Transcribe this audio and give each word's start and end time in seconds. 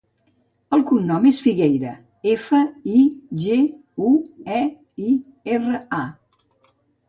El 0.77 0.83
cognom 0.91 1.27
és 1.31 1.41
Figueira: 1.47 1.91
efa, 2.33 2.63
i, 3.01 3.03
ge, 3.45 3.61
u, 4.11 4.17
e, 4.65 4.65
i, 5.07 5.15
erra, 5.59 5.81
a. 6.03 6.77